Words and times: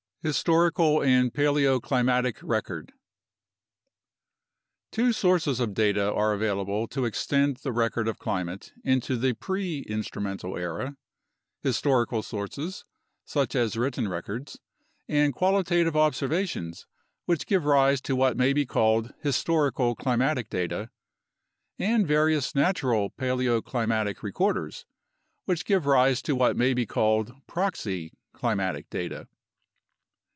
HISTORICAL 0.23 1.01
AND 1.01 1.33
PALEOCLIMATIC 1.33 2.43
RECORD 2.43 2.93
Two 4.91 5.11
sources 5.13 5.59
of 5.59 5.73
data 5.73 6.13
are 6.13 6.33
available 6.33 6.87
to 6.89 7.05
extend 7.05 7.57
the 7.57 7.71
record 7.71 8.07
of 8.07 8.19
climate 8.19 8.71
into 8.83 9.17
the 9.17 9.33
pre 9.33 9.79
instrumental 9.79 10.55
era: 10.59 10.95
historical 11.63 12.21
sources, 12.21 12.85
such 13.25 13.55
as 13.55 13.75
written 13.75 14.07
records, 14.07 14.59
and 15.07 15.33
qualitative 15.33 15.95
observations, 15.97 16.85
which 17.25 17.47
give 17.47 17.65
rise 17.65 17.99
to 18.01 18.15
what 18.15 18.37
may 18.37 18.53
be 18.53 18.63
called 18.63 19.15
"historical" 19.23 19.95
climatic 19.95 20.51
data; 20.51 20.91
and 21.79 22.05
various 22.07 22.53
natural 22.53 23.09
paleoclimatic 23.09 24.21
recorders, 24.21 24.85
which 25.45 25.65
give 25.65 25.87
rise 25.87 26.21
to 26.21 26.35
what 26.35 26.55
may 26.55 26.75
be 26.75 26.85
called 26.85 27.33
"proxy" 27.47 28.13
climatic 28.33 28.87
data. 28.91 29.27